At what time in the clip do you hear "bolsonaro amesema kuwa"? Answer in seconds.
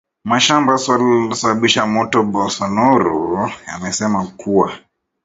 2.23-4.73